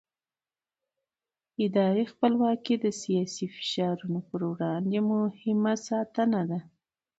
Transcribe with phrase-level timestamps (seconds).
[1.65, 6.59] اداري خپلواکي د سیاسي فشارونو پر وړاندې مهمه ساتنه ده